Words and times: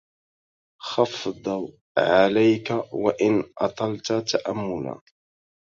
خفض 0.81 1.69
عليك 1.97 2.69
وإن 2.91 3.43
أطلت 3.61 4.13
تأملا 4.13 5.01